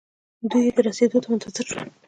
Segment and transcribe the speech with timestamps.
[0.49, 1.89] دوئ يې رسېدو ته منتظر شول.